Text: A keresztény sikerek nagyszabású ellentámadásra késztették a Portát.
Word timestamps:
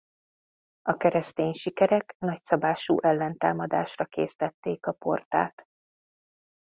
A 0.81 0.97
keresztény 0.97 1.53
sikerek 1.53 2.15
nagyszabású 2.19 2.99
ellentámadásra 3.01 4.05
késztették 4.05 4.85
a 4.85 4.91
Portát. 4.91 5.63